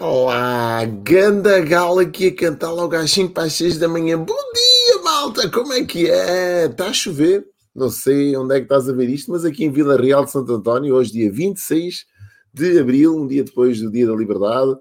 [0.00, 4.16] Olá, ganda gala aqui a cantar logo às 5 para as 6 da manhã.
[4.16, 6.64] Bom dia, malta, como é que é?
[6.64, 7.46] Está a chover?
[7.74, 10.30] Não sei onde é que estás a ver isto, mas aqui em Vila Real de
[10.30, 12.06] Santo António, hoje dia 26
[12.54, 14.74] de Abril, um dia depois do Dia da Liberdade,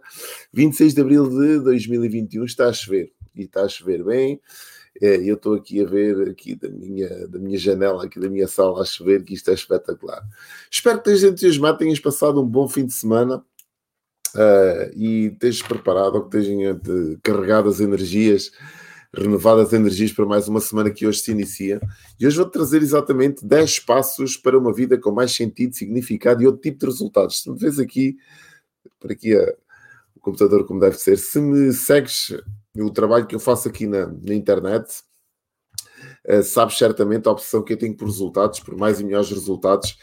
[0.54, 3.12] 26 de Abril de 2021, está a chover.
[3.35, 4.40] E está a chover bem.
[5.02, 8.48] É, eu estou aqui a ver aqui da minha, da minha janela, aqui da minha
[8.48, 10.21] sala a chover, que isto é espetacular.
[10.71, 13.44] Espero que estejas entusiasmado, tenhas passado um bom fim de semana
[14.36, 16.80] uh, e estejas preparado, ou que estejam
[17.24, 18.52] carregado as energias,
[19.14, 21.80] renovadas energias para mais uma semana que hoje se inicia.
[22.20, 26.46] E hoje vou trazer exatamente 10 passos para uma vida com mais sentido, significado e
[26.46, 27.42] outro tipo de resultados.
[27.42, 28.18] Se me vês aqui,
[29.00, 29.54] por aqui a,
[30.16, 32.36] o computador como deve ser, se me segues
[32.77, 35.02] o trabalho que eu faço aqui na, na internet,
[36.27, 39.98] uh, sabes certamente a opção que eu tenho por resultados, por mais e melhores resultados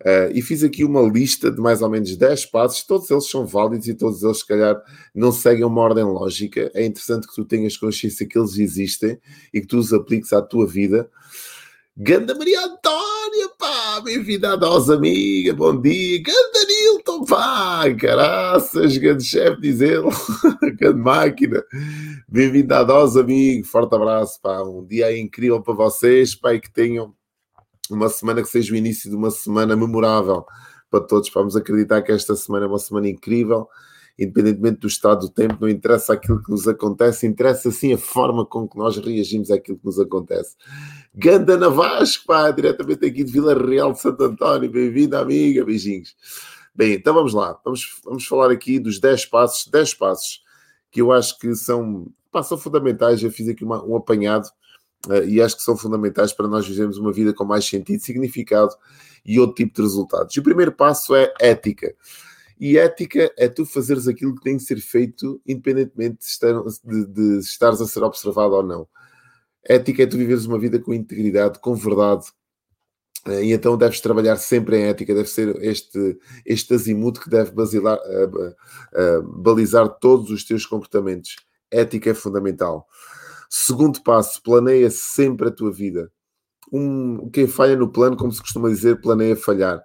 [0.00, 3.46] Uh, e fiz aqui uma lista de mais ou menos 10 passos, todos eles são
[3.46, 4.80] válidos e todos eles, se calhar,
[5.14, 6.70] não seguem uma ordem lógica.
[6.74, 9.18] É interessante que tu tenhas consciência que eles existem
[9.52, 11.10] e que tu os apliques à tua vida.
[11.94, 16.22] Ganda Maria Antónia, pá, bem-vinda a nós, amiga, bom dia.
[16.22, 20.08] Ganda Nilton, pá, caraças, grande chefe, diz ele,
[20.80, 21.62] grande máquina.
[22.26, 26.72] Bem-vinda a nós, amigo, forte abraço, pá, um dia incrível para vocês, pá, e que
[26.72, 27.14] tenham
[27.94, 30.44] uma semana que seja o início de uma semana memorável
[30.90, 31.30] para todos.
[31.32, 33.68] Vamos acreditar que esta semana é uma semana incrível,
[34.18, 38.44] independentemente do estado do tempo, não interessa aquilo que nos acontece, interessa sim a forma
[38.44, 40.56] com que nós reagimos àquilo que nos acontece.
[41.14, 46.14] Ganda na Vasco, pá, diretamente aqui de Vila Real de Santo António, bem-vinda, amiga, beijinhos.
[46.74, 50.42] Bem, então vamos lá, vamos, vamos falar aqui dos 10 passos, 10 passos
[50.90, 53.22] que eu acho que são, pá, são fundamentais.
[53.22, 54.48] Eu fiz aqui uma, um apanhado
[55.26, 58.74] e acho que são fundamentais para nós vivemos uma vida com mais sentido, significado
[59.24, 60.36] e outro tipo de resultados.
[60.36, 61.94] E o primeiro passo é ética.
[62.58, 66.52] E ética é tu fazeres aquilo que tem que ser feito, independentemente de, estar,
[66.84, 68.86] de, de estares a ser observado ou não.
[69.64, 72.26] Ética é tu viveres uma vida com integridade, com verdade,
[73.26, 77.50] eh, e então deves trabalhar sempre em ética, deve ser este, este azimuth que deve
[77.52, 81.36] basilar, uh, uh, balizar todos os teus comportamentos.
[81.70, 82.86] Ética é fundamental.
[83.52, 86.08] Segundo passo, planeia sempre a tua vida.
[86.72, 89.82] Um, quem falha no plano, como se costuma dizer, planeia falhar.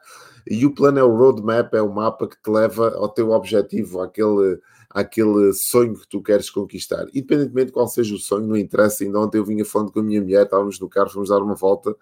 [0.48, 4.02] E o plano é o roadmap, é o mapa que te leva ao teu objetivo,
[4.02, 4.60] àquele,
[4.92, 7.08] àquele sonho que tu queres conquistar.
[7.08, 9.04] Independentemente de qual seja o sonho, não interessa.
[9.04, 11.56] Ainda ontem eu vinha falando com a minha mulher, estávamos no carro, fomos dar uma
[11.56, 11.96] volta,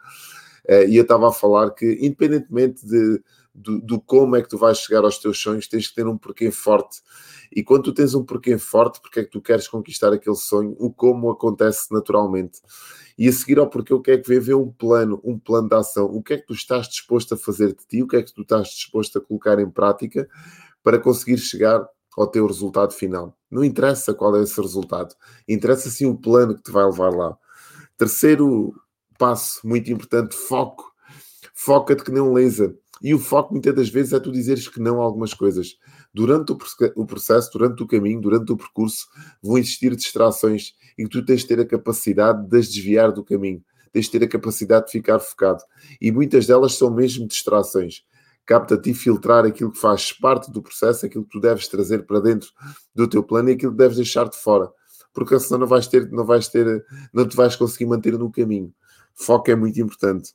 [0.68, 3.22] eh, e eu estava a falar que, independentemente de,
[3.54, 6.18] do, do, como é que tu vais chegar aos teus sonhos, tens que ter um
[6.18, 7.02] porquê forte.
[7.56, 10.76] E quando tu tens um porquê forte, porque é que tu queres conquistar aquele sonho,
[10.80, 12.60] o como acontece naturalmente.
[13.18, 14.40] E a seguir ao porquê, o que é que vê?
[14.40, 16.06] Vê um plano, um plano de ação.
[16.06, 18.02] O que é que tu estás disposto a fazer de ti?
[18.02, 20.28] O que é que tu estás disposto a colocar em prática
[20.82, 21.88] para conseguir chegar
[22.18, 23.38] ao teu resultado final?
[23.52, 25.14] Não interessa qual é esse resultado,
[25.48, 27.38] interessa sim o plano que te vai levar lá.
[27.98, 28.74] Terceiro
[29.20, 30.92] passo muito importante: foco.
[31.54, 32.76] Foca-te que nem um laser.
[33.04, 35.76] E o foco muitas das vezes é tu dizeres que não a algumas coisas.
[36.14, 39.08] Durante o processo, durante o caminho, durante o percurso,
[39.42, 43.62] vão existir distrações e tu tens de ter a capacidade de as desviar do caminho.
[43.92, 45.62] Tens de ter a capacidade de ficar focado.
[46.00, 48.06] E muitas delas são mesmo distrações.
[48.46, 52.22] Capta-te e filtrar aquilo que faz parte do processo, aquilo que tu deves trazer para
[52.22, 52.50] dentro
[52.96, 54.72] do teu plano e aquilo que deves deixar de fora.
[55.14, 58.74] Porque senão não vais ter, não vais ter, não te vais conseguir manter no caminho.
[59.14, 60.34] Foco é muito importante.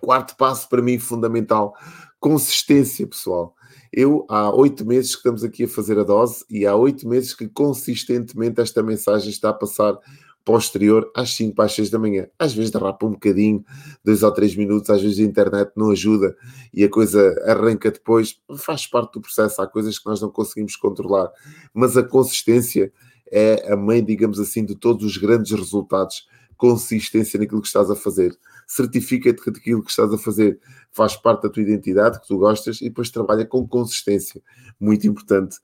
[0.00, 1.74] Quarto passo para mim fundamental:
[2.18, 3.54] consistência, pessoal.
[3.92, 7.34] Eu há oito meses que estamos aqui a fazer a dose e há oito meses
[7.34, 9.98] que consistentemente esta mensagem está a passar
[10.44, 12.26] posterior às 5 para as 6 da manhã.
[12.38, 13.64] Às vezes derrapa um bocadinho,
[14.04, 16.34] dois ou três minutos, às vezes a internet não ajuda
[16.72, 18.36] e a coisa arranca depois.
[18.56, 21.30] Faz parte do processo, há coisas que nós não conseguimos controlar,
[21.72, 22.92] mas a consistência
[23.30, 26.26] é a mãe, digamos assim, de todos os grandes resultados.
[26.56, 28.36] Consistência naquilo que estás a fazer
[28.72, 30.58] certifica-te que aquilo que estás a fazer
[30.90, 34.42] faz parte da tua identidade, que tu gostas, e depois trabalha com consistência.
[34.80, 35.56] Muito importante.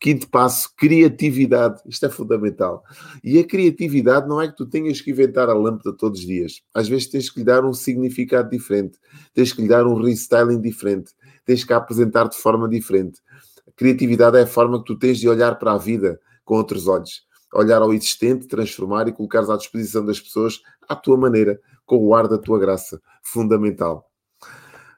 [0.00, 1.82] Quinto passo, criatividade.
[1.86, 2.82] Isto é fundamental.
[3.22, 6.62] E a criatividade não é que tu tenhas que inventar a lâmpada todos os dias.
[6.72, 8.98] Às vezes tens que lhe dar um significado diferente,
[9.34, 11.12] tens que lhe dar um restyling diferente,
[11.44, 13.20] tens que apresentar de forma diferente.
[13.66, 16.88] A criatividade é a forma que tu tens de olhar para a vida com outros
[16.88, 17.26] olhos.
[17.54, 22.14] Olhar ao existente, transformar e colocar à disposição das pessoas à tua maneira com o
[22.14, 23.00] ar da tua graça.
[23.22, 24.10] Fundamental.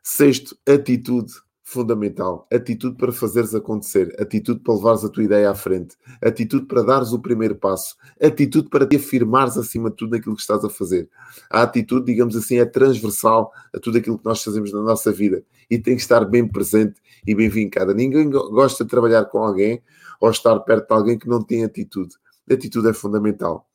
[0.02, 1.32] Sexto, atitude.
[1.62, 2.48] fundamental.
[2.50, 7.12] Atitude para fazeres acontecer, atitude para levares a tua ideia à frente, atitude para dares
[7.12, 11.10] o primeiro passo, atitude para te afirmares acima de tudo naquilo que estás a fazer.
[11.50, 15.44] A atitude, digamos assim, é transversal a tudo aquilo que nós fazemos na nossa vida
[15.68, 17.92] e tem que estar bem presente e bem vincada.
[17.92, 19.82] Ninguém gosta de trabalhar com alguém
[20.22, 22.14] ou estar perto de alguém que não tem atitude.
[22.50, 23.68] A atitude é fundamental.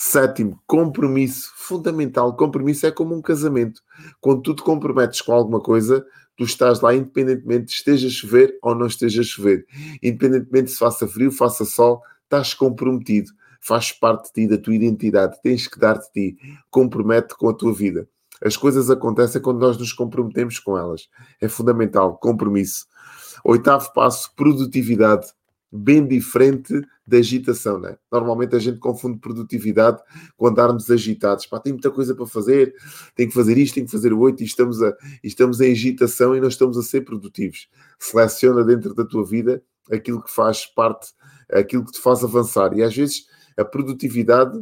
[0.00, 1.50] Sétimo, compromisso.
[1.56, 2.36] Fundamental.
[2.36, 3.82] Compromisso é como um casamento.
[4.20, 6.06] Quando tu te comprometes com alguma coisa,
[6.36, 9.66] tu estás lá independentemente esteja a chover ou não esteja a chover.
[10.00, 13.32] Independentemente se faça frio, faça sol, estás comprometido.
[13.60, 15.36] Faz parte de ti, da tua identidade.
[15.42, 16.36] Tens que dar de ti.
[16.70, 18.08] Compromete com a tua vida.
[18.40, 21.08] As coisas acontecem quando nós nos comprometemos com elas.
[21.40, 22.16] É fundamental.
[22.18, 22.86] Compromisso.
[23.44, 25.26] Oitavo passo, produtividade
[25.70, 26.72] bem diferente
[27.06, 27.96] da agitação, né?
[28.10, 30.02] Normalmente a gente confunde produtividade
[30.36, 31.46] com andarmos agitados.
[31.46, 32.74] Pá, tem muita coisa para fazer,
[33.14, 36.34] tem que fazer isto, tem que fazer o outro, e estamos, a, estamos em agitação
[36.34, 37.68] e não estamos a ser produtivos.
[37.98, 41.12] Seleciona dentro da tua vida aquilo que faz parte,
[41.50, 42.76] aquilo que te faz avançar.
[42.76, 43.26] E às vezes
[43.56, 44.58] a produtividade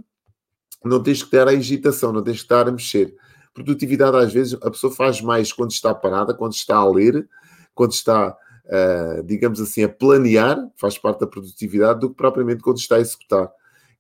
[0.85, 3.15] não tens que ter a agitação, não tens que estar a mexer.
[3.53, 7.27] Produtividade, às vezes, a pessoa faz mais quando está parada, quando está a ler,
[7.75, 8.37] quando está
[8.67, 13.01] uh, digamos assim, a planear, faz parte da produtividade, do que propriamente quando está a
[13.01, 13.51] executar.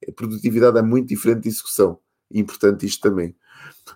[0.06, 1.98] A produtividade é muito diferente de execução.
[2.30, 3.34] Importante isto também.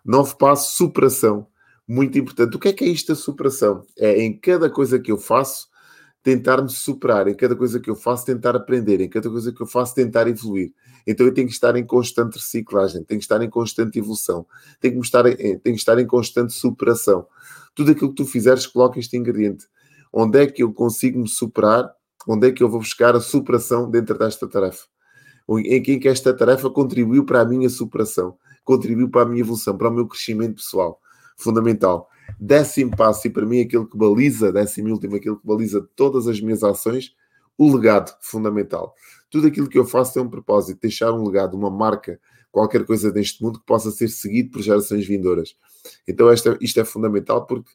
[0.04, 1.46] Novo passo, superação.
[1.86, 2.56] Muito importante.
[2.56, 3.84] O que é que é isto da superação?
[3.98, 5.68] É em cada coisa que eu faço,
[6.22, 9.60] tentar me superar, em cada coisa que eu faço, tentar aprender, em cada coisa que
[9.60, 10.72] eu faço, tentar evoluir.
[11.06, 14.46] Então eu tenho que estar em constante reciclagem, tenho que estar em constante evolução,
[14.80, 17.26] tenho que estar em, tenho que estar em constante superação.
[17.74, 19.66] Tudo aquilo que tu fizeres, coloca este ingrediente
[20.12, 21.90] onde é que eu consigo me superar,
[22.26, 24.86] onde é que eu vou buscar a superação dentro desta tarefa.
[25.48, 29.88] Em que esta tarefa contribuiu para a minha superação, contribuiu para a minha evolução, para
[29.88, 31.00] o meu crescimento pessoal.
[31.36, 32.08] Fundamental.
[32.38, 36.40] Décimo passo, e para mim aquilo que baliza, décimo último, aquilo que baliza todas as
[36.40, 37.14] minhas ações,
[37.58, 38.94] o legado, fundamental.
[39.28, 42.20] Tudo aquilo que eu faço tem um propósito, deixar um legado, uma marca,
[42.50, 45.56] qualquer coisa neste mundo que possa ser seguido por gerações vindouras.
[46.06, 47.70] Então esta, isto é fundamental porque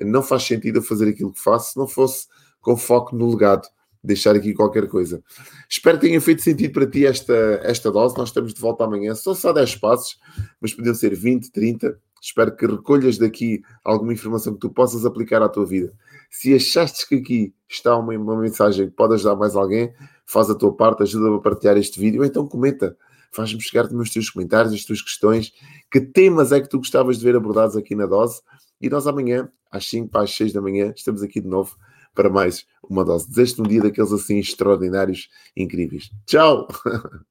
[0.00, 2.26] não faz sentido fazer aquilo que faço se não fosse
[2.60, 3.68] com foco no legado.
[4.02, 5.22] Deixar aqui qualquer coisa.
[5.68, 8.16] Espero que tenha feito sentido para ti esta, esta dose.
[8.16, 9.14] Nós estamos de volta amanhã.
[9.14, 10.18] São só 10 passos,
[10.58, 11.98] mas podiam ser 20, 30.
[12.18, 15.92] Espero que recolhas daqui alguma informação que tu possas aplicar à tua vida.
[16.30, 19.92] Se achaste que aqui está uma, uma mensagem que pode ajudar mais alguém,
[20.24, 22.96] faz a tua parte, ajuda-me a partilhar este vídeo, então comenta
[23.32, 25.52] faz-me chegar também os teus comentários, as tuas questões.
[25.90, 28.40] Que temas é que tu gostavas de ver abordados aqui na dose?
[28.80, 31.76] E nós amanhã, às 5 para as 6 da manhã, estamos aqui de novo
[32.14, 33.28] para mais uma dose.
[33.28, 36.10] Desejo-te um dia daqueles assim extraordinários, incríveis.
[36.26, 36.66] Tchau!